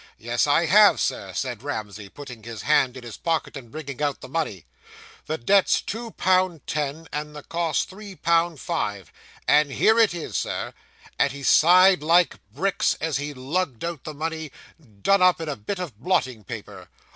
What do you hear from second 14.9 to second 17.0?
done up in a bit of blotting paper.